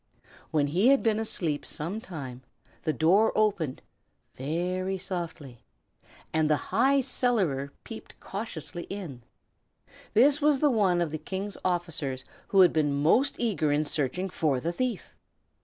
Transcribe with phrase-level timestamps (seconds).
[0.49, 2.41] When he had been asleep some time,
[2.85, 3.83] the door opened,
[4.33, 5.59] very softly,
[6.33, 9.21] and the High Cellarer peeped cautiously in.
[10.15, 14.27] This was the one of the King's officers who had been most eager in searching
[14.27, 15.13] for the thief.